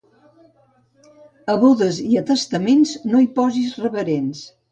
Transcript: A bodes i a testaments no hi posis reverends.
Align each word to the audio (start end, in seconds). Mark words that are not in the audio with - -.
A 1.53 1.57
bodes 1.65 2.01
i 2.13 2.17
a 2.21 2.25
testaments 2.31 2.93
no 3.13 3.23
hi 3.27 3.31
posis 3.39 3.79
reverends. 3.87 4.43